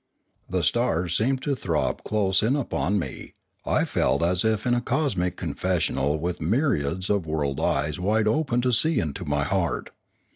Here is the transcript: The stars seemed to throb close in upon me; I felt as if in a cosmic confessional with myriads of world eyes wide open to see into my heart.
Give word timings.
The 0.49 0.63
stars 0.63 1.15
seemed 1.15 1.43
to 1.43 1.53
throb 1.53 2.03
close 2.03 2.41
in 2.41 2.55
upon 2.55 2.97
me; 2.97 3.35
I 3.67 3.85
felt 3.85 4.23
as 4.23 4.43
if 4.43 4.65
in 4.65 4.73
a 4.73 4.81
cosmic 4.81 5.37
confessional 5.37 6.17
with 6.17 6.41
myriads 6.41 7.07
of 7.11 7.27
world 7.27 7.59
eyes 7.59 7.99
wide 7.99 8.27
open 8.27 8.61
to 8.61 8.73
see 8.73 8.99
into 8.99 9.25
my 9.25 9.43
heart. 9.43 9.91